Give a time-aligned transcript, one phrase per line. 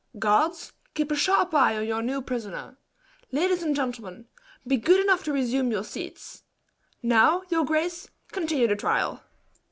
[0.17, 2.79] Guards keep a sharp eye on your new prisoner.
[3.31, 4.25] Ladies and gentlemen,
[4.65, 6.41] be good enough to resume your seats.
[7.03, 9.21] Now, your grace, continue the trial."